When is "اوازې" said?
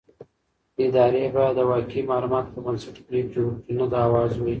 4.05-4.39